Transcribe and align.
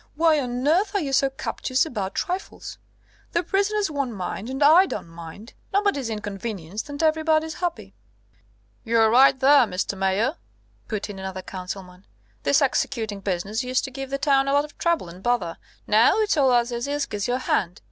Why 0.15 0.39
on 0.39 0.67
earth 0.67 0.95
are 0.95 0.99
you 0.99 1.13
so 1.13 1.29
captious 1.29 1.85
about 1.85 2.15
trifles? 2.15 2.79
The 3.33 3.43
prisoners 3.43 3.91
won't 3.91 4.13
mind, 4.15 4.49
and 4.49 4.63
I 4.63 4.87
don't 4.87 5.07
mind: 5.09 5.53
nobody's 5.71 6.09
inconvenienced, 6.09 6.89
and 6.89 7.03
everybody's 7.03 7.53
happy!" 7.53 7.93
"You're 8.83 9.11
right 9.11 9.39
there, 9.39 9.67
Mr. 9.67 9.95
Mayor," 9.95 10.37
put 10.87 11.07
in 11.07 11.19
another 11.19 11.43
councilman. 11.43 12.07
"This 12.41 12.63
executing 12.63 13.19
business 13.19 13.63
used 13.63 13.83
to 13.83 13.91
give 13.91 14.09
the 14.09 14.17
town 14.17 14.47
a 14.47 14.53
lot 14.53 14.65
of 14.65 14.75
trouble 14.79 15.07
and 15.07 15.21
bother; 15.21 15.59
now 15.85 16.17
it's 16.19 16.35
all 16.35 16.51
as 16.51 16.73
easy 16.73 16.93
as 16.93 17.05
kiss 17.05 17.27
your 17.27 17.37
hand. 17.37 17.79